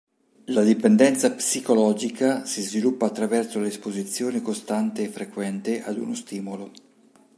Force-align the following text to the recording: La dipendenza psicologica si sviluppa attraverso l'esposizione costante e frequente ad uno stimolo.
La 0.45 0.63
dipendenza 0.63 1.29
psicologica 1.31 2.43
si 2.45 2.63
sviluppa 2.63 3.05
attraverso 3.05 3.59
l'esposizione 3.59 4.41
costante 4.41 5.03
e 5.03 5.09
frequente 5.09 5.83
ad 5.83 5.99
uno 5.99 6.15
stimolo. 6.15 6.71